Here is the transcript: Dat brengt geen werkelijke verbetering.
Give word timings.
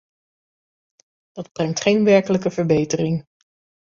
Dat 1.31 1.51
brengt 1.51 1.81
geen 1.81 2.03
werkelijke 2.03 2.51
verbetering. 2.51 3.23